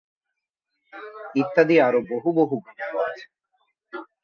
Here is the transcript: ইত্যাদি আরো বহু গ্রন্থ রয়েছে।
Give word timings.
ইত্যাদি 1.35 1.75
আরো 1.87 1.99
বহু 2.11 2.29
গ্রন্থ 2.37 2.79
রয়েছে। 2.95 3.25